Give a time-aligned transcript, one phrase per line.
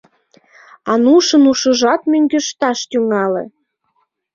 [0.91, 3.43] Анушын ушыжат мӧҥгешташ тӱҥале.